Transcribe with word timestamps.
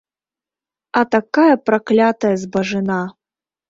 А 1.03 1.05
такая 1.17 1.55
праклятая 1.69 2.35
збажына! 2.49 3.01